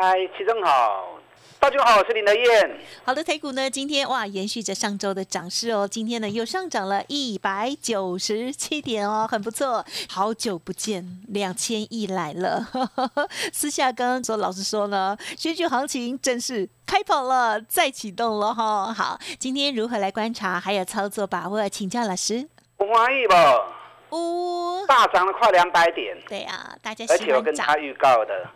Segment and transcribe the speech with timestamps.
[0.00, 1.18] 嗨，齐正好，
[1.58, 2.78] 大家好，我是林德燕。
[3.04, 9.84] 好的，台股呢，今天哇，延续着上周的涨势哦，今天呢又上涨了一百九十七点哦，很不错。
[10.08, 12.64] 好久不见，两千亿来了。
[13.52, 18.94] 私下刚刚说，老师说呢，选举行情正式开跑了，再启动了哈。
[18.94, 22.48] 好，今天如何来观察，还有操作把握，请教老师。
[22.76, 24.16] 不欢喜不？
[24.16, 26.16] 哦，大涨了快两百点。
[26.28, 28.48] 对啊，大家而且我跟他预告的。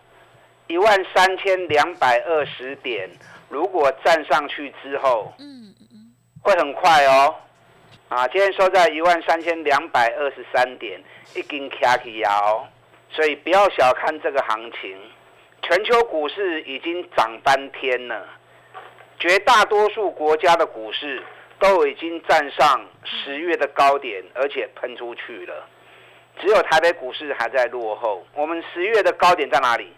[0.73, 3.07] 一万三千两百二十点，
[3.51, 7.35] 如果站上去之后，嗯嗯，会很快哦。
[8.09, 10.99] 啊，今天收在一万三千两百二十三点，
[11.37, 12.67] 已经卡起腰，
[13.11, 14.97] 所以不要小看这个行情。
[15.63, 18.27] 全球股市已经涨翻天了，
[19.19, 21.23] 绝大多数国家的股市
[21.59, 25.67] 都已经站上十月的高点，而且喷出去了。
[26.41, 28.27] 只有台北股市还在落后。
[28.35, 29.93] 我们十月的高点在哪里？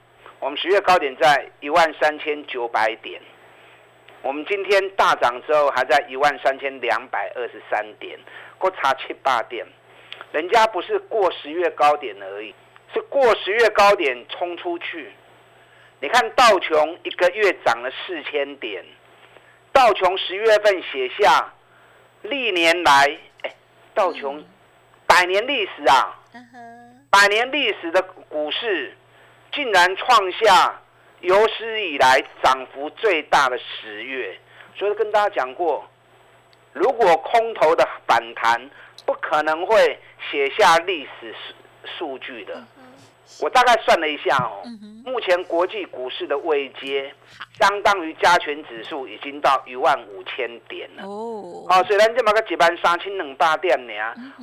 [0.44, 3.18] 我们十月高点在一万三千九百点，
[4.20, 8.18] 我们今天大涨之后还在一万三千两百二十三点，
[8.58, 9.64] 过差七八点。
[10.32, 12.54] 人家不是过十月高点而已，
[12.92, 15.10] 是过十月高点冲出去。
[16.00, 18.84] 你看道琼一个月涨了四千点，
[19.72, 21.54] 道琼十月份写下
[22.20, 23.54] 历年来，哎，
[23.94, 24.44] 道琼
[25.06, 26.20] 百年历史啊，
[27.08, 28.94] 百年历史的股市。
[29.54, 30.80] 竟然创下
[31.20, 34.38] 有史以来涨幅最大的十月，
[34.76, 35.84] 所以跟大家讲过，
[36.72, 38.70] 如果空头的反弹
[39.06, 39.98] 不可能会
[40.30, 42.62] 写下历史数数据的。
[43.40, 44.62] 我大概算了一下哦，
[45.04, 47.12] 目前国际股市的位阶
[47.58, 51.66] 相当于加权指数已经到一万五千点了哦。
[51.68, 53.92] 好，虽然这么个几班三千两百点呢，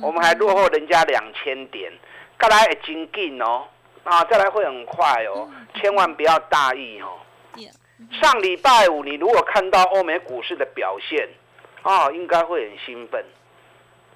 [0.02, 1.90] 我们还落后人家两千点，
[2.36, 3.64] 看来也真紧哦。
[4.04, 7.18] 啊，再来会很快哦，千万不要大意哦。
[8.20, 11.28] 上礼拜五，你如果看到欧美股市的表现，
[11.82, 13.24] 啊，应该会很兴奋。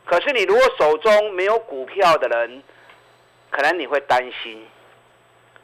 [0.05, 2.63] 可是你如果手中没有股票的人，
[3.51, 4.67] 可能你会担心。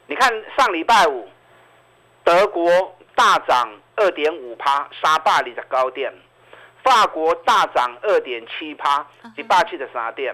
[0.06, 1.28] 你看上礼拜五，
[2.22, 6.12] 德国大涨二点五趴，沙巴里的高点；
[6.84, 9.05] 法国大涨二点七趴，
[9.37, 10.32] 一霸气的沙店；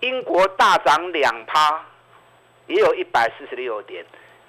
[0.00, 1.84] 英国大涨两趴。
[2.70, 4.04] 也有一百四十六点，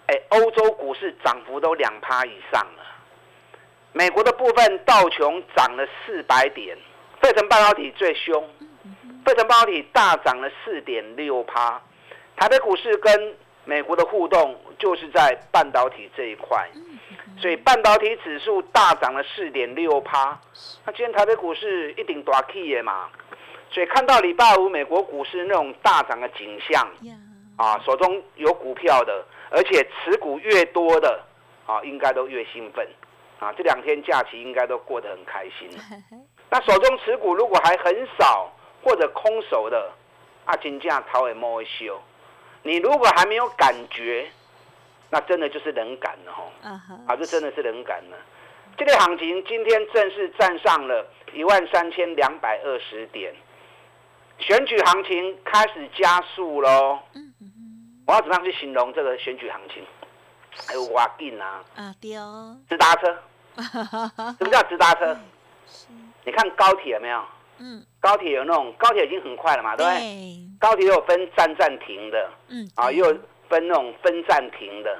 [0.06, 2.84] 哎，欧洲股市涨幅都两趴以上了。
[3.94, 6.78] 美国的部分道琼涨了四百点，
[7.20, 8.48] 费城半导体最凶，
[9.26, 11.82] 费城半导体大涨了四点六趴。
[12.38, 16.70] 台北股市跟美国的互动就是在半导体这一块，
[17.40, 20.40] 所以半导体指数大涨了四点六趴。
[20.86, 23.09] 那今天台北股市一顶大 K 嘛，
[23.72, 26.88] 所以看到礼拜五美国股市那种大涨的景象。
[27.58, 31.24] 啊，手中有股票的，而且持股越多的，
[31.66, 32.88] 啊，应该都越兴奋，
[33.40, 35.70] 啊，这两天假期应该都过得很开心。
[36.50, 38.52] 那手中持股如果还很少
[38.84, 39.92] 或者空手的，
[40.46, 42.02] 啊，金价稍微摸一修。
[42.64, 44.30] 你如果还没有感觉，
[45.10, 46.44] 那真的就是冷感了哈。
[47.08, 48.18] 啊，这真的是冷感了。
[48.78, 53.34] 这个行情今天正式站上了一万三千两百二十点，
[54.41, 57.00] 选举行情开始加速喽。
[58.06, 59.84] 我要怎样去形容这个选举行情？
[60.68, 61.63] 还有挖劲啊！
[61.75, 63.06] 啊，对哦，直达车，
[63.56, 65.18] 什么叫直达车？
[66.25, 67.24] 你看高铁有没有？
[67.59, 70.38] 嗯，高铁有那种高铁已经很快了嘛，对不对？
[70.59, 73.06] 高铁有分站站停的，嗯，啊，又
[73.47, 75.00] 分那种分站停的。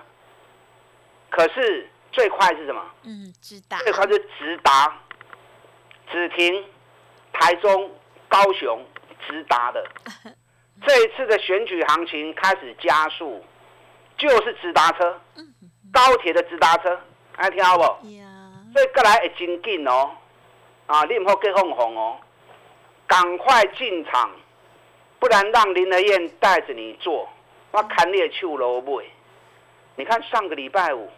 [1.30, 2.82] 可是最快是什么？
[3.04, 3.78] 嗯，直达。
[3.80, 4.96] 最快是直达，
[6.12, 6.64] 只停
[7.34, 7.92] 台中、
[8.30, 8.86] 高雄
[9.28, 9.86] 直达的。
[10.84, 13.44] 这一次的选举行情开始加速，
[14.18, 15.22] 就是直达车，
[15.94, 17.00] 高铁的直达车，
[17.38, 17.84] 还听好不？
[18.74, 20.10] 所以过来会真紧哦，
[20.88, 22.18] 啊，你唔好给哄哄哦，
[23.06, 24.32] 赶快进场，
[25.20, 27.30] 不然让林德燕带着你做，
[27.72, 29.04] 我砍你的手萝卜。
[29.98, 31.12] 你看上个礼拜五，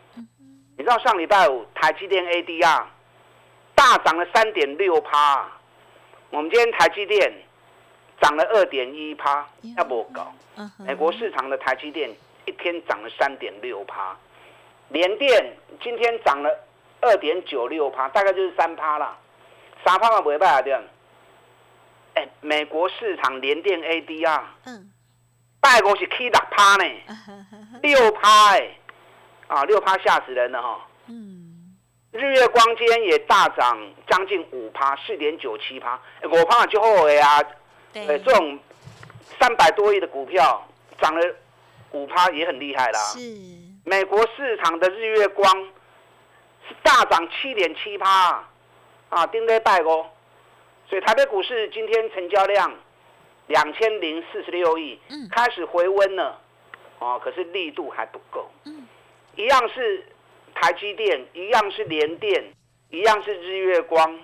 [0.77, 2.83] 你知道上礼拜五台积电 ADR
[3.75, 5.47] 大涨了三点六趴，
[6.31, 7.33] 我们今天台积电。
[8.23, 10.33] 涨了二点一趴，要不高。
[10.77, 12.09] 美国市场的台积电
[12.45, 14.17] 一天涨了三点六趴，
[14.87, 16.49] 联电今天涨了
[17.01, 19.17] 二点九六趴，大概就是三趴啦，
[19.85, 20.73] 三趴嘛不会败对。
[22.13, 24.89] 哎，美国市场联电 ADR，嗯，
[25.59, 26.85] 拜五是 K 六趴呢，
[27.83, 28.77] 六趴哎，
[29.47, 30.87] 啊六趴吓死人了哈。
[31.07, 31.75] 嗯，
[32.13, 33.77] 日月光今天也大涨
[34.07, 35.99] 将近五趴，四点九七趴，
[36.31, 37.43] 五趴就后悔啊。
[37.93, 38.59] 对，这种
[39.39, 40.67] 三百多亿的股票
[40.99, 41.35] 涨了
[41.91, 42.99] 五趴也很厉害啦。
[42.99, 43.19] 是，
[43.85, 45.47] 美国市场的日月光
[46.67, 48.43] 是大涨七点七趴，
[49.09, 50.07] 啊，顶礼拜哦。
[50.89, 52.71] 所以台北股市今天成交量
[53.47, 54.99] 两千零四十六亿，
[55.31, 56.39] 开始回温了，
[56.99, 58.49] 哦，可是力度还不够。
[58.65, 58.87] 嗯，
[59.35, 60.05] 一样是
[60.53, 62.53] 台积电，一样是联电，
[62.89, 64.19] 一样是日月光，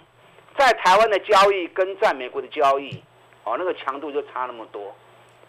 [0.57, 3.01] 在台湾的交易跟在美国的交易，
[3.49, 4.95] 哦，那个强度就差那么多，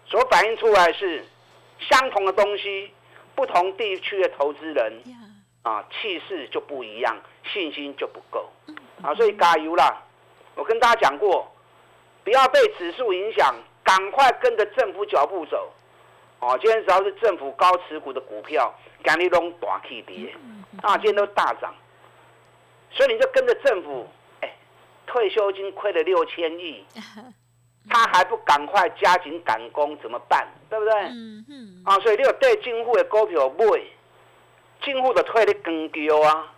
[0.07, 1.23] 所反映出来是
[1.79, 2.91] 相同的东西，
[3.35, 5.03] 不同地区的投资人
[5.61, 7.15] 啊，气势就不一样，
[7.53, 8.51] 信心就不够，
[9.03, 10.03] 啊，所以加油啦！
[10.55, 11.47] 我跟大家讲过，
[12.25, 13.55] 不要被指数影响，
[13.85, 15.71] 赶快跟着政府脚步走。
[16.39, 20.35] 哦，今天只要是政府高持股的股票，赶紧拢大起跌，
[20.81, 21.75] 啊，今天都大涨。
[22.93, 24.09] 所以你就跟着政府，
[24.41, 24.57] 哎，
[25.07, 26.83] 退休金亏了六千亿，
[27.89, 30.47] 他还不赶快加紧赶工，怎么办？
[30.69, 30.95] 对不对？
[31.09, 31.83] 嗯嗯。
[31.85, 33.81] 啊，所以你有对进户的股票买，
[34.85, 36.53] 进户的退的更丢啊，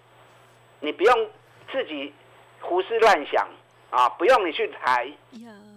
[0.80, 1.30] 你不用
[1.70, 2.12] 自己
[2.60, 3.46] 胡思乱想。
[3.90, 5.06] 啊，不用你去抬，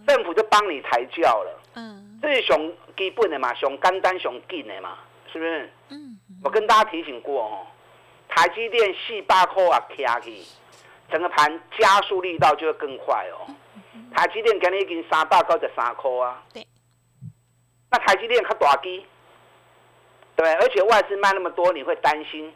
[0.07, 1.59] 政府就帮你抬轿了。
[1.73, 4.99] 嗯，这是熊基本的嘛，熊简单熊紧的嘛，
[5.33, 5.69] 是不是？
[5.89, 7.67] 嗯，我跟大家提醒过哦，
[8.29, 10.47] 台积电四八块啊，卡起，
[11.11, 13.53] 整个盘加速力道就会更快哦。
[14.13, 16.43] 台积电今日已经三百九十三块啊。
[16.53, 16.65] 对。
[17.91, 19.05] 那台积电它大机，
[20.35, 22.53] 对，而且外资卖那么多，你会担心？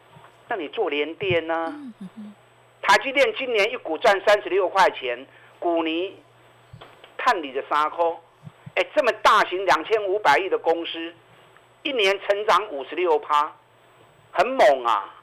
[0.48, 1.74] 那你做联电呢？
[2.82, 5.26] 台积电今年一股赚三十六块钱。
[5.58, 6.18] 股尼
[7.18, 8.02] 探底的三块，
[8.76, 11.14] 哎，这么大型两千五百亿的公司，
[11.82, 13.54] 一年成长五十六趴，
[14.30, 15.14] 很猛啊！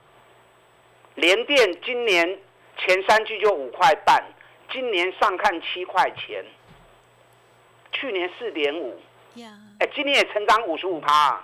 [1.16, 2.40] 联电今年
[2.78, 4.24] 前三季就五块半，
[4.72, 6.44] 今年上看七块钱，
[7.92, 9.00] 去年四点五，
[9.80, 11.42] 哎，今年也成长五十五趴。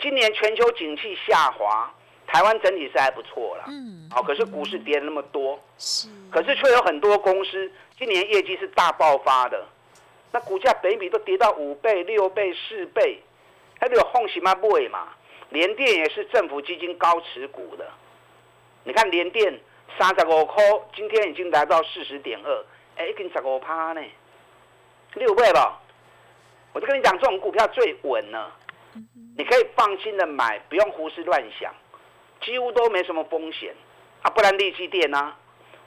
[0.00, 1.92] 今年全球景气下滑。
[2.24, 9.66] 台湾整体是还不错啦，嗯，好，可是股市跌了那么多，是，可是却有很多公司今年业绩是大爆发的，
[10.30, 13.20] 那股价北比都跌到五倍、六倍、四倍，
[13.78, 15.08] 还有红喜嘛不嘛？
[15.50, 17.86] 联电也是政府基金高持股的，
[18.84, 19.60] 你看联电
[19.98, 20.62] 三十五块，
[20.94, 22.64] 今天已经来到四十点二，
[22.96, 24.00] 哎，已经十五趴呢，
[25.14, 25.80] 六倍吧？
[26.72, 28.52] 我就跟你讲，这种股票最稳了，
[29.36, 31.72] 你可以放心的买，不用胡思乱想。
[32.40, 33.74] 几乎都没什么风险
[34.22, 35.32] 啊，不然利基电呢？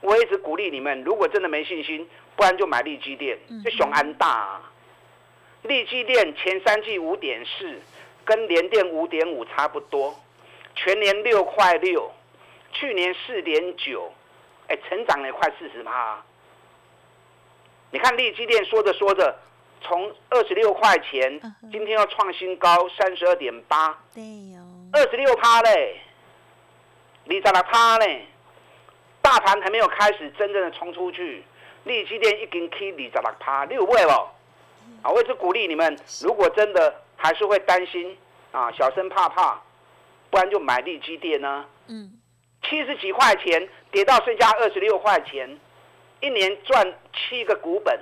[0.02, 4.28] 我一直鼓励你们，如果真的没信心，不然就买利基电，就雄安大。
[4.28, 4.72] 啊
[5.64, 7.82] 利基电前三季五点四，
[8.24, 10.16] 跟联电五点五差不多，
[10.76, 12.12] 全年六块六，
[12.78, 14.12] 去年四点九，
[14.68, 16.22] 哎，成长了快四十趴。
[17.92, 19.34] 你看利基电说着说着，
[19.82, 21.40] 从二十六块钱，
[21.72, 24.24] 今天要创新高三十二点八，对
[24.58, 26.02] 哦，二十六趴嘞。
[27.24, 28.06] 你在那趴呢？
[29.22, 31.44] 大盘还没有开始真正的冲出去，
[31.86, 34.32] 利基电已经 K 你在那趴六位了。
[35.02, 38.16] 啊，我一直鼓励你们，如果真的还是会担心
[38.52, 39.60] 啊，小生怕怕，
[40.30, 41.66] 不然就买利基电呢。
[41.88, 42.12] 嗯，
[42.68, 45.60] 七十几块钱跌到剩下二十六块钱，
[46.20, 48.00] 一年赚七个股本，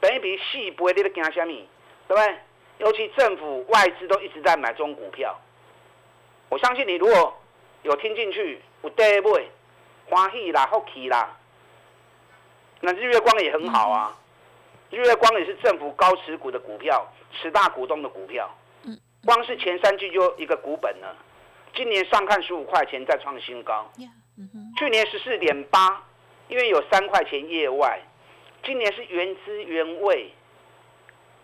[0.00, 1.68] 等于比细不会跌的惊虾米，
[2.06, 2.36] 对不对？
[2.78, 5.38] 尤其政府外资都一直在买中股票，
[6.48, 7.34] 我相信你如果。
[7.84, 9.30] 有听进去，有跌买，
[10.10, 11.38] 欢喜啦，福气啦。
[12.80, 14.18] 那日月光也很好啊，
[14.90, 17.06] 日月光也是政府高持股的股票，
[17.40, 18.52] 十大股东的股票。
[18.82, 18.98] 嗯。
[19.24, 21.16] 光是前三季就一个股本了，
[21.74, 23.90] 今年上看十五块钱再创新高。
[24.78, 26.02] 去年十四点八，
[26.48, 28.00] 因为有三块钱业外，
[28.64, 30.32] 今年是原汁原味。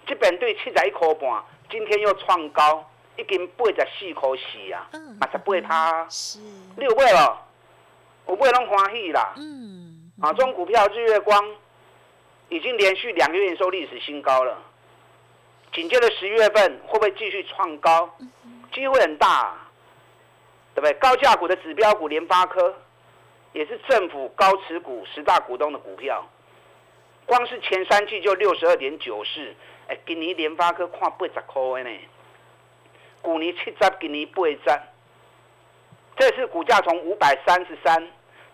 [0.06, 2.90] 这本对七十一块半，今天又创高。
[3.16, 4.90] 已经八十四块四啊，
[5.20, 6.08] 嘛十八趴，
[6.76, 7.46] 六倍了，
[8.24, 9.34] 我不拢欢喜啦。
[9.36, 11.48] 嗯，啊，这种股票日月光
[12.48, 14.58] 已经连续两个月收历史新高了，
[15.72, 18.12] 紧接着十月份会不会继续创高？
[18.72, 19.54] 机会很大，
[20.74, 20.92] 对不对？
[20.94, 22.74] 高价股的指标股联发科
[23.52, 26.26] 也是政府高持股十大股东的股票，
[27.26, 29.54] 光是前三季就六十二点九四，
[29.88, 31.90] 哎，今年联发科看八十块呢。
[33.22, 34.58] 股年七十，今年八十，
[36.16, 38.08] 这这次股价从五百三十三，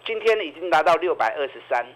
[0.04, 1.86] 今天已经达到六百二十三，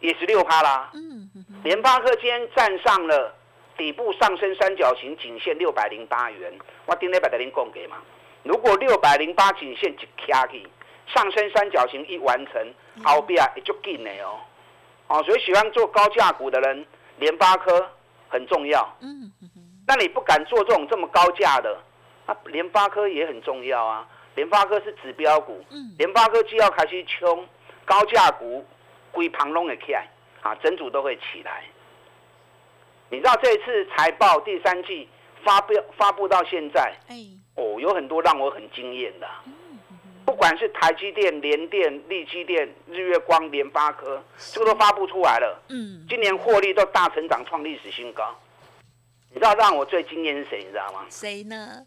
[0.00, 0.90] 也是六趴啦。
[0.94, 1.30] 嗯
[1.62, 3.34] 联发科今天站上了
[3.76, 6.52] 底部上升三角形颈线六百零八元，
[6.84, 7.96] 我今天把它您供给嘛。
[8.44, 10.66] 如果六百零八颈线一卡起，
[11.08, 14.38] 上升三角形一完成，后边也就紧的哦。
[15.08, 16.86] 哦，所以喜欢做高价股的人，
[17.18, 17.90] 联发科
[18.28, 18.96] 很重要。
[19.00, 19.32] 嗯
[19.86, 21.78] 那你不敢做这种这么高价的，
[22.26, 24.08] 那联发科也很重要啊。
[24.34, 25.62] 联发科是指标股，
[25.98, 27.46] 联发科既要开始冲
[27.84, 28.64] 高价股，
[29.12, 30.08] 归盘拢会起来，
[30.40, 31.64] 啊，整组都会起来。
[33.10, 35.06] 你知道这次财报第三季
[35.44, 36.94] 发布发布到现在，
[37.56, 39.28] 哦，有很多让我很惊艳的。
[40.24, 45.62] 不管是台积电、联电、力积电、日月光、联发科，这个都发布出来了。
[45.68, 48.34] 嗯，今年获利都大成长，创历史新高。
[49.30, 50.58] 你知道让我最惊艳是谁？
[50.64, 51.04] 你知道吗？
[51.10, 51.84] 谁呢？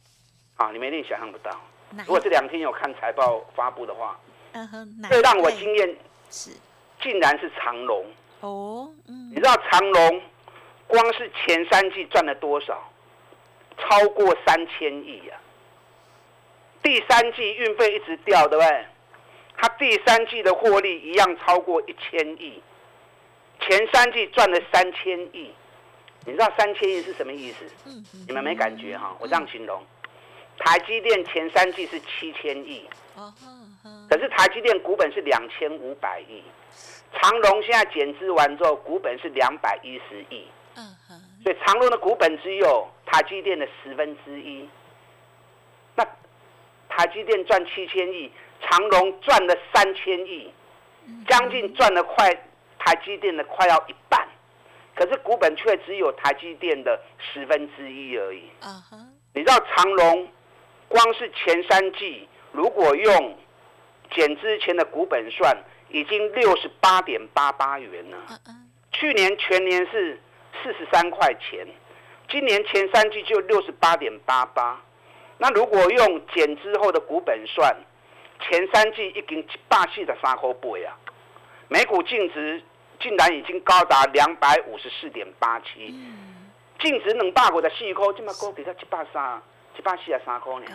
[0.55, 1.51] 啊，你们一定想象不到。
[1.99, 4.19] 如果这两天有看财报发布的话，
[4.51, 5.95] 嗯哼，最让我惊艳
[6.29, 6.51] 是，
[7.01, 8.05] 竟然是长隆。
[8.41, 10.21] 哦，嗯，你知道长隆
[10.85, 12.87] 光是前三季赚了多少？
[13.79, 15.37] 超过三千亿呀！
[16.87, 18.85] 第三季运费一直掉，对不对？
[19.57, 22.63] 它第三季的获利一样超过一千亿，
[23.59, 25.53] 前三季赚了三千亿。
[26.25, 27.65] 你知道三千亿是什么意思？
[28.25, 29.13] 你们没感觉哈？
[29.19, 29.85] 我这样形容：
[30.59, 32.87] 台积电前三季是七千亿，
[34.09, 36.41] 可是台积电股本是两千五百亿，
[37.19, 40.47] 长隆现在减资完之后股本是两百一十亿，
[41.43, 44.69] 所以长隆的股本只有台积电的十分之一。
[46.97, 50.51] 那台积电赚七千亿，长隆赚了三千亿，
[51.27, 52.33] 将近赚了快
[52.79, 54.27] 台积电的快要一半，
[54.95, 58.49] 可是股本却只有台积电的十分之一而已。
[59.35, 60.27] 你知道长隆
[60.87, 63.37] 光是前三季，如果用
[64.11, 65.55] 减之前的股本算，
[65.89, 68.17] 已经六十八点八八元了。
[68.91, 70.19] 去年全年是
[70.63, 71.67] 四十三块钱，
[72.27, 74.81] 今年前三季就六十八点八八。
[75.39, 77.75] 那如果用减之后的股本算，
[78.39, 80.97] 前三季已经一百四十三块倍啊，
[81.67, 82.61] 每股净值
[82.99, 85.95] 竟然已经高达两百五十四点八七，
[86.79, 89.41] 净值两百五十四块，这么高比他一百三，
[89.77, 90.65] 一百四十三块呢。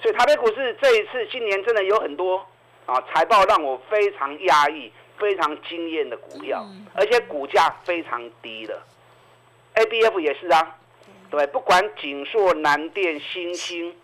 [0.00, 2.44] 所以台北股市这一次今年真的有很多
[2.86, 6.64] 啊财报让我非常压抑、非常惊艳的股票，
[6.94, 8.80] 而且股价非常低的
[9.74, 10.76] ，A B F 也是啊。
[11.30, 13.94] 对，不管锦硕、南电、新兴，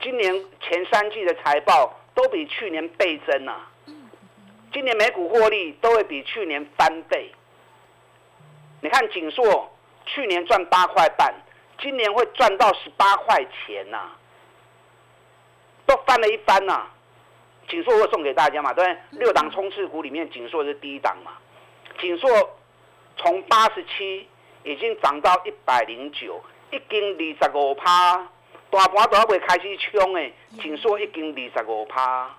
[0.00, 3.70] 今年前三季的财报都比去年倍增啊！
[4.72, 7.30] 今年每股获利都会比去年翻倍。
[8.80, 9.70] 你看锦硕
[10.06, 11.34] 去年赚八块半，
[11.78, 14.10] 今年会赚到十八块钱呐，
[15.84, 16.86] 都翻了一番呐！
[17.68, 18.72] 锦硕会送给大家嘛？
[18.72, 21.32] 对，六档冲刺股里面锦硕是第一档嘛？
[22.00, 22.58] 锦硕
[23.18, 24.26] 从八十七。
[24.64, 28.16] 已经涨到一百零九，已经二十五趴，
[28.70, 32.34] 大盘都还未开始冲诶，紧缩已经二十五趴。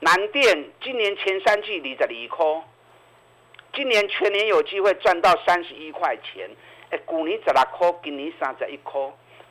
[0.00, 2.62] 南电今年前三季二十二块，
[3.72, 6.50] 今年全年有机会赚到三十一块钱。
[6.90, 9.00] 诶，去年十六块，今年三十一块，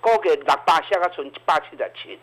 [0.02, 2.20] 估计六百下个存一百七十七，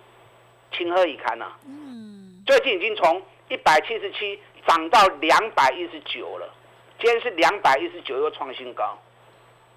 [0.71, 1.47] 情何以堪呐？
[1.67, 6.55] 嗯，最近已经从一百七十七涨到两百一十九了，
[7.01, 8.97] 今天是两百一十九又创新高。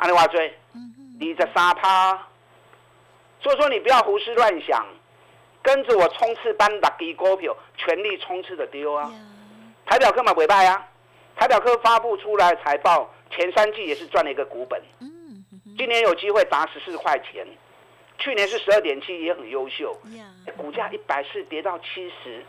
[0.02, 0.52] 阿里话追，
[1.20, 2.28] 你在沙趴，
[3.40, 4.84] 所以说你不要胡思乱想，
[5.62, 9.12] 跟着我冲刺班打低股票，全力冲刺的丢啊！
[9.86, 10.90] 台表科嘛尾拜啊，
[11.36, 14.82] 台表科发布出来财报，前三季也是赚了一个股本，
[15.78, 17.46] 今年有机会达十四块钱，
[18.18, 19.96] 去年是十二点七，也很优秀，
[20.58, 22.44] 股价一百四跌到七十，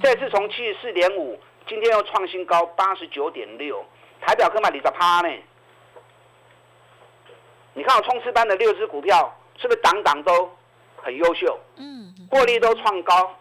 [0.00, 3.84] 这次从七十四点五，今天又创新高八十九点六，
[4.20, 5.28] 台表科嘛你在趴呢？
[7.76, 10.50] 你看我冲刺班的六只股票，是不是档档都
[10.96, 11.60] 很优秀？
[11.76, 13.36] 嗯，获利都创高，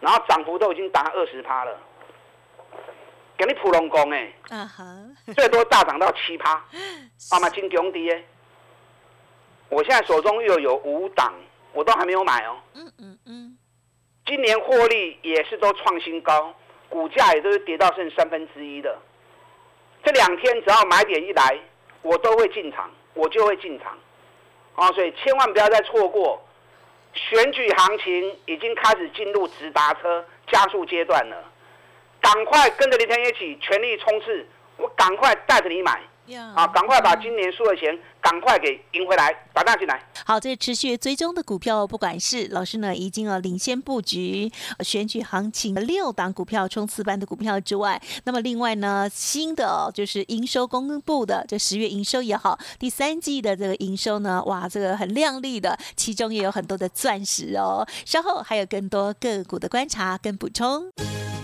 [0.00, 1.78] 然后涨幅都已经达二十趴了。
[3.36, 6.54] 给你普龙工哎，嗯哼，最多大涨到七趴，
[7.30, 8.24] 啊嘛金强跌。
[9.68, 11.32] 我现在手中又有五档，
[11.72, 12.58] 我都还没有买哦。
[12.74, 13.56] 嗯嗯嗯，
[14.26, 16.52] 今年获利也是都创新高，
[16.88, 18.98] 股价也都是跌到剩三分之一的。
[20.02, 21.60] 这两天只要买点一来，
[22.02, 22.90] 我都会进场。
[23.16, 23.98] 我就会进场，
[24.76, 26.40] 啊，所以千万不要再错过。
[27.14, 31.44] 选举行情，已经开始进入直达车加速阶段了，
[32.20, 34.46] 赶快跟着林天一起全力冲刺，
[34.76, 35.98] 我赶快带着你买，
[36.34, 40.02] 啊，赶快把今年输的钱赶快给赢回来，打大进来。
[40.24, 57.86] 好，这持续追踪的股票，不管是老师呢，已经有领先布局选举行情的六档股票冲刺班的股票之外，那么另外呢，新的就是营收公布的这十月营收也好，第三季的这个营收呢，哇，这个很亮丽的，其中也有很多的钻石哦。
[58.04, 60.90] 稍后还有更多个股的观察跟补充。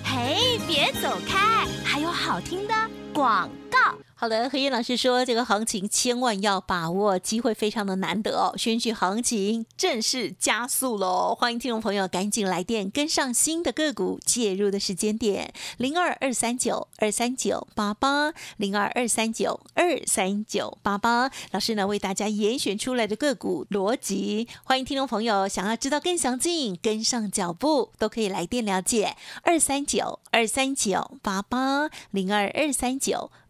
[0.05, 2.75] 嘿，别走开，还有好听的
[3.15, 3.97] 广告。
[4.15, 8.55] 好的，何燕老师说，这个行情千万要把握，机会非常的难得哦。
[8.57, 21.29] 选举行情正式加速喽，欢迎听众朋友赶紧来电跟上新的个股介入的时间点，零二二三九二三九八八零二二三九二三九八八。
[21.51, 33.33] 老师呢为大家严选出来的个股逻辑，欢迎听众朋友想要知道更详尽，跟上脚步都可以来电了解二三九二三九八八零二二三九。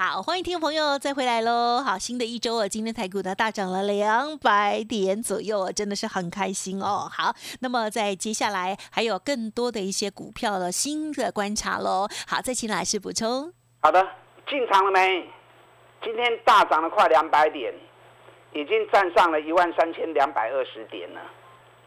[0.00, 1.82] 好，欢迎听众朋友再回来喽！
[1.84, 7.10] 好，新的一周啊，今天台股呢大涨了两百点左右，真的是很开心哦。
[7.12, 12.06] 好，那么在接下来还有更多的一些股票的新的观察喽。
[12.28, 13.52] 好，再请老师补充。
[13.80, 14.00] 好的，
[14.48, 15.28] 进场了没？
[16.04, 17.74] 今天大涨了快两百点，
[18.52, 21.20] 已经站上了一万三千两百二十点了。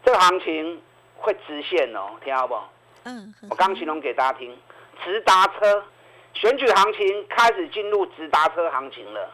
[0.04, 0.82] 这个行情
[1.16, 2.58] 会直线哦，听好不？
[3.04, 3.34] 嗯。
[3.48, 4.54] 我刚形容给大家听，
[5.02, 5.82] 直达车。
[6.34, 9.30] 选举行情开始进入直达车行情了，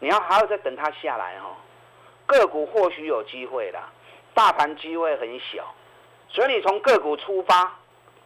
[0.00, 1.56] 你要还要再等它下来哦。
[2.26, 3.90] 个股或许有机会啦，
[4.34, 5.74] 大盘机会很小，
[6.28, 7.78] 所以你从个股出发，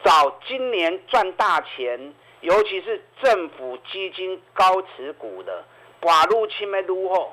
[0.03, 5.64] 找今年赚大钱，尤其是政府基金高持股的，
[6.01, 7.33] 寡入轻没入后，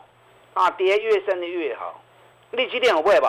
[0.53, 2.01] 啊，跌越深的越好。
[2.51, 3.27] 利基电有会不？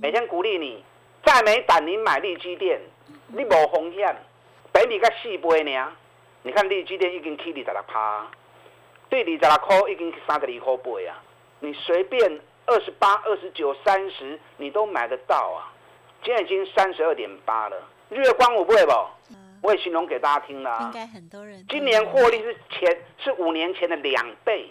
[0.00, 0.84] 每天鼓励你，
[1.24, 2.80] 再没胆你买利基电，
[3.28, 4.16] 你无风险，
[4.72, 5.92] 俾你个四倍呢。
[6.46, 8.24] 你看利基店已经起二十六趴，
[9.08, 11.18] 对二十六块已经三十二块八啊！
[11.58, 15.74] 你随便二十八、二十九、三十，你都买得到啊！
[16.22, 17.76] 现在已经三十二点八了。
[18.10, 18.92] 月光我不会不？
[19.60, 20.78] 我也形容给大家听了。
[20.82, 21.66] 应该很多人。
[21.68, 24.70] 今年获利是前是五年前的两倍，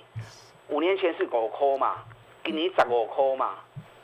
[0.70, 1.98] 五年前是五块嘛，
[2.42, 3.56] 给你十五块嘛，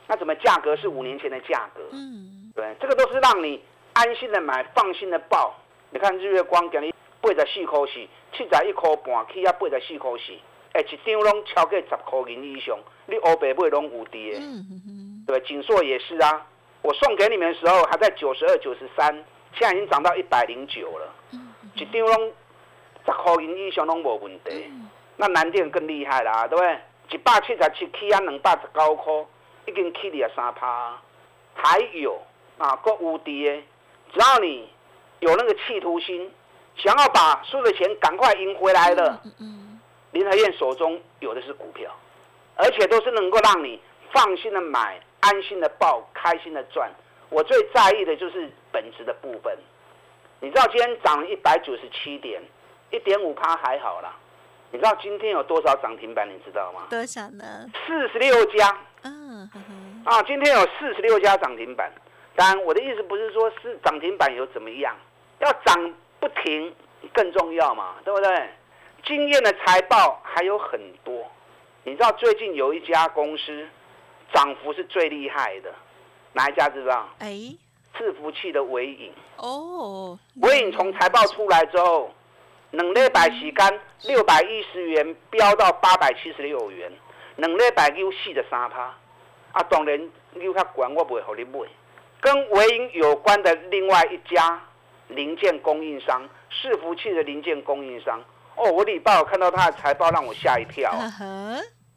[0.07, 1.81] 那怎么价格是五年前的价格？
[1.93, 5.55] 嗯，对，这个都是让你安心的买，放心的报。
[5.89, 6.90] 你看日月光给你。
[7.21, 7.93] 八十四块四，
[8.35, 10.33] 七十一块半，起啊八十四块四，
[10.73, 14.39] 哎，一张拢超过十块银以上，你乌白买拢有跌，
[15.27, 16.47] 对，锦硕也是啊，
[16.81, 19.13] 我送给你们的时候还在九十二、九十三，
[19.53, 21.13] 现在已经涨到一百零九了，
[21.75, 22.33] 一张拢
[23.05, 24.71] 十块银以上拢无问题。
[25.17, 26.79] 那南电更厉害啦，对不对？
[27.11, 29.13] 一百七十七起啊两百十九块，
[29.67, 30.97] 已经起二三趴，
[31.53, 32.19] 还有
[32.57, 33.61] 啊，个有跌，
[34.13, 34.67] 只要你
[35.19, 36.31] 有那个企图心。
[36.77, 39.21] 想要把输的钱赶快赢回来的，
[40.11, 41.89] 林和燕手中有的是股票，
[42.55, 43.79] 而且都是能够让你
[44.11, 46.91] 放心的买、安心的报、开心的赚。
[47.29, 49.57] 我最在意的就是本质的部分。
[50.39, 52.41] 你知道今天涨了一百九十七点，
[52.89, 54.13] 一点五趴还好啦。
[54.71, 56.27] 你知道今天有多少涨停板？
[56.27, 56.87] 你知道吗？
[56.89, 57.69] 多少呢？
[57.85, 58.77] 四十六家。
[59.03, 59.49] 嗯，
[60.03, 61.91] 啊，今天有四十六家涨停板。
[62.35, 64.95] 当然，我的意思不是说是涨停板有怎么样，
[65.39, 65.93] 要涨。
[66.21, 66.73] 不停
[67.13, 68.49] 更重要嘛，对不对？
[69.03, 71.29] 经验的财报还有很多，
[71.83, 73.67] 你知道最近有一家公司
[74.31, 75.73] 涨幅是最厉害的，
[76.33, 77.09] 哪一家知道？
[77.17, 77.27] 哎，
[77.97, 79.11] 伺服器的微影。
[79.37, 82.13] 哦，微影从财报出来之后，
[82.69, 86.91] 冷力百时间六百一十元飙到八百七十六元，
[87.37, 88.95] 冷力百又四的三趴。
[89.53, 89.99] 啊，当然
[90.33, 91.67] 你较管我不会和你买。
[92.21, 94.61] 跟伟影有关的另外一家。
[95.11, 98.19] 零件供应商，伺服器的零件供应商。
[98.55, 100.91] 哦，我礼拜我看到他的财报，让我吓一跳。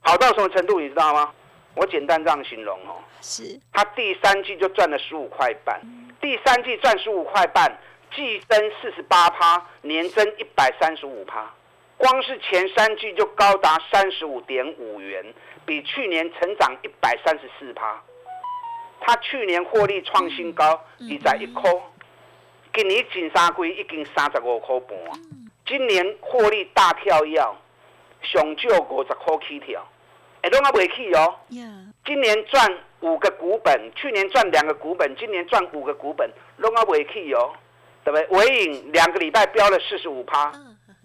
[0.00, 1.32] 好到什么程度，你知道吗？
[1.74, 2.96] 我简单这样形容哦。
[3.20, 3.60] 是。
[3.72, 5.80] 他第三季就赚了十五块半，
[6.20, 7.76] 第三季赚十五块半，
[8.14, 11.50] 季增四十八趴，年增一百三十五趴。
[11.96, 15.24] 光是前三季就高达三十五点五元，
[15.64, 18.00] 比去年成长一百三十四趴。
[19.00, 21.60] 他去年获利创新高，你在一颗。
[22.74, 24.98] 今年前三季已经三十五块半，
[25.64, 27.38] 今年获利大跳跃，
[28.20, 29.86] 上少五十块起跳，
[30.42, 31.36] 哎，拢啊未起哦。
[32.04, 37.52] 今年赚五个股本，去年赚两个股本，今年赚五个股本，拢啊未起哦，
[38.02, 38.26] 对不对？
[38.38, 40.50] 伟影两个礼拜飙了四十五趴，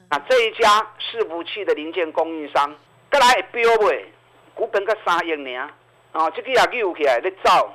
[0.10, 2.76] 啊，这一家伺服器的零件供应商，
[3.12, 4.12] 再来会飙未？
[4.56, 5.70] 股本才三亿尔，
[6.14, 7.72] 哦，这个也扭起来咧走，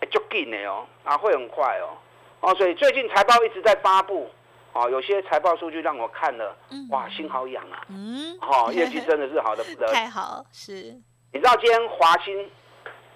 [0.00, 1.98] 会足紧的哦，啊，会很快哦，
[2.42, 4.28] 哦，所以最近财报一直在发布，
[4.72, 6.54] 哦，有些财报数据让我看了，
[6.90, 11.00] 哇，心好痒啊，嗯，哦，业绩真的是好的不得了， 太好，是。
[11.32, 12.50] 你知道今天华兴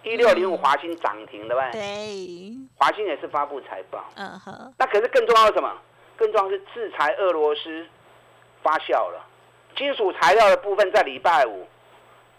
[0.03, 1.73] 一六零五华兴涨停对不对？
[1.73, 5.71] 对，华兴也是发布财报，嗯哼，那可是更重要的什么？
[6.17, 7.87] 更重要是制裁俄罗斯
[8.63, 9.27] 发酵了，
[9.77, 11.67] 金属材料的部分在礼拜五。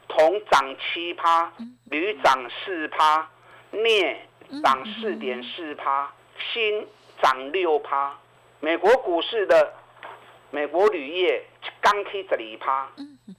[0.09, 1.51] 铜涨七趴，
[1.83, 3.29] 铝涨四趴，
[3.71, 4.17] 镍
[4.63, 6.87] 涨四点四趴，锌
[7.21, 8.15] 涨六趴。
[8.59, 9.73] 美国股市的
[10.49, 11.45] 美国铝业
[11.81, 12.89] 钢铁十二趴，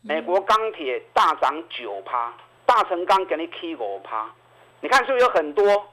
[0.02, 2.32] 美国钢铁大涨九趴，
[2.66, 4.30] 大成钢给你 K 五趴。
[4.80, 5.88] 你看是不是有很多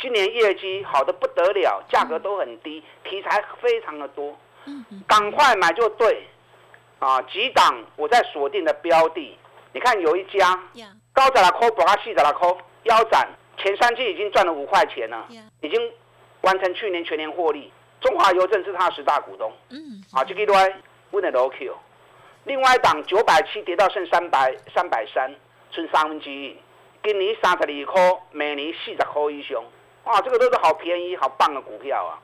[0.00, 4.36] 今年业绩好的不得了，价格都很低，题材非常的多，
[5.06, 6.26] 赶快买就对
[6.98, 7.20] 啊！
[7.22, 9.38] 几档我在锁定的标的。
[9.72, 10.58] 你看有一家
[11.12, 13.28] 高在拉扣，博阿细在拉扣，腰斩，
[13.58, 15.26] 前三季已经赚了五块钱了，
[15.60, 15.92] 已经
[16.44, 17.72] 完成去年全年获利。
[18.00, 19.50] 中华邮政是他十大股东。
[19.70, 20.74] 嗯，啊，这个对，
[21.10, 21.74] 问的 o Q。
[22.44, 25.34] 另外一档九百七跌到剩三百三百三，
[25.70, 26.56] 剩三分之一。
[27.02, 29.62] 今年三十二块，每年四十块以上。
[30.04, 32.20] 哇，这个都是好便宜、好棒的股票啊。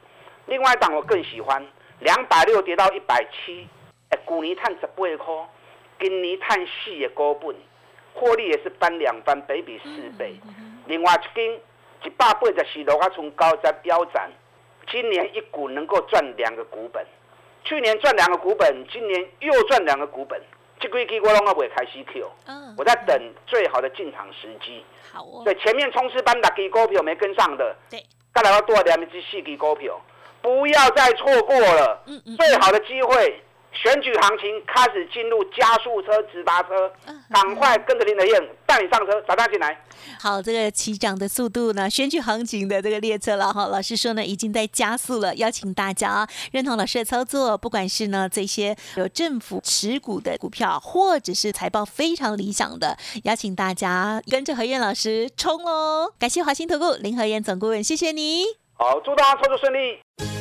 [0.46, 1.66] 另外一档我更喜欢，
[2.00, 3.66] 两百六跌到一百七，
[4.10, 5.48] 哎，去年赚十八块。
[5.98, 7.54] 今年探四的股本，
[8.14, 10.34] 获利也是翻两番，比比四倍。
[10.86, 11.60] 另外一间
[12.04, 14.28] 一百八十四，楼啊从高在飙涨，
[14.90, 17.04] 今年一股能够赚两个股本。
[17.62, 20.40] 去年赚两个股本，今年又赚两个股本。
[20.78, 22.30] 这几期我拢阿未开始 Q，
[22.78, 24.82] 我在等最好的进场时机。
[25.12, 25.42] 好哦。
[25.44, 28.02] 对，前面冲刺班六支股票没跟上的，对，
[28.34, 30.00] 再来要多两支四支股票，
[30.40, 32.02] 不要再错过了。
[32.06, 32.36] 嗯嗯。
[32.38, 33.42] 最好的机会。
[33.72, 36.90] 选举行情开始进入加速车、直达车，
[37.30, 39.84] 赶快跟着林德燕带你上车，打他进来。
[40.18, 43.66] 好，这个起涨的速度呢，选举行情的这个列车了哈。
[43.66, 56.12] 老师说呢，已经在加速了，邀请大家认同老师的操作，不管是呢这些有政府持股的股票，或者是财报非常理想的，邀请大家跟着何燕老师冲哦。
[56.18, 58.44] 感谢华兴投顾林何燕总顾问，谢谢你。
[58.74, 60.39] 好，祝大家操作顺利。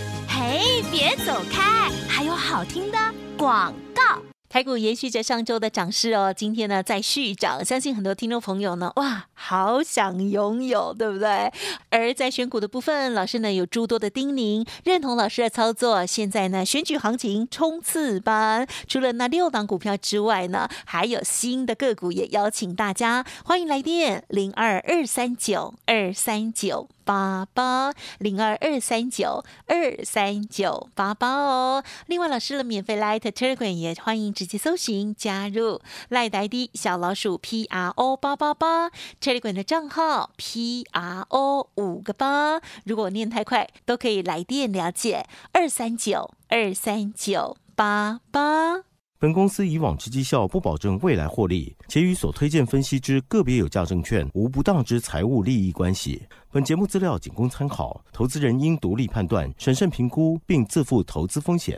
[0.49, 2.97] 哎，别走开，还有好听的
[3.38, 4.28] 广告。
[4.49, 11.53] 台股延续着上周的涨势哦，今天呢在续涨，相信很多听众朋友呢，哇，好想拥有，对不对？
[11.91, 16.03] 而在选股的部分，老师呢有诸多的叮咛，认同老师的操作。
[16.03, 31.83] 现在呢选举行情冲刺班，除了那六档股票之外呢，还有新的个股也邀请大家，欢迎来电零二二三九二三九八八零二二三九二三九八八哦。
[32.07, 34.33] 另外，老师的免费 Light Telegram 也欢迎。
[34.39, 48.86] 直接搜寻加入赖呆的小老鼠 P R O 八八八车管的账号 P R O 五个八，如果念太快，都可以来电了解二三九二三九八八。
[49.19, 56.25] 本公司以往之绩效不保证未来获利，且与所推荐分析之个别有价证券无不当之财务利益关系。
[56.49, 61.78] 本节目资料仅供参考，投资人应独立判断、审慎评估，并自负投资风险。